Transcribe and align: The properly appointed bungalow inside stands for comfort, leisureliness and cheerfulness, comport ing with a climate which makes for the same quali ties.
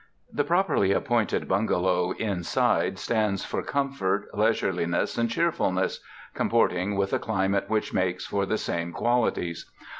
The 0.33 0.43
properly 0.43 0.93
appointed 0.93 1.47
bungalow 1.47 2.13
inside 2.13 2.97
stands 2.97 3.45
for 3.45 3.61
comfort, 3.61 4.27
leisureliness 4.33 5.15
and 5.15 5.29
cheerfulness, 5.29 5.99
comport 6.33 6.73
ing 6.73 6.95
with 6.97 7.13
a 7.13 7.19
climate 7.19 7.65
which 7.69 7.93
makes 7.93 8.25
for 8.25 8.47
the 8.47 8.57
same 8.57 8.93
quali 8.93 9.31
ties. 9.31 9.69